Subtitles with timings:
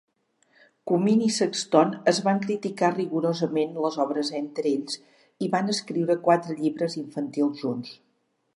[0.91, 4.97] Kumin i Sexton es van criticar rigorosament les obres entre ells
[5.45, 7.97] i van escriure quatre llibres infantils junts.